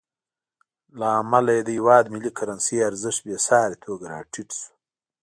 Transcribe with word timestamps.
له 0.99 1.05
امله 1.21 1.51
یې 1.57 1.61
د 1.65 1.69
هېواد 1.77 2.05
ملي 2.13 2.31
کرنسۍ 2.37 2.77
ارزښت 2.89 3.19
بېساري 3.27 3.75
توګه 3.85 4.05
راټیټ 4.13 4.49
شو. 4.59 4.69